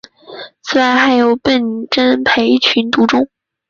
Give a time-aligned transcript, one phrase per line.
[0.63, 3.27] 此外还有笨珍培群独中。